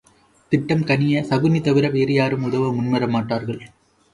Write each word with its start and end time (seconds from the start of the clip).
திட்டம் 0.51 0.81
கனியச் 0.81 1.27
சகுனி 1.29 1.61
தவிர 1.61 1.89
வேறு 1.89 2.13
யாரும் 2.13 2.43
உதவ 2.43 2.71
முன் 2.73 2.91
மாட்டார்கள். 3.07 3.61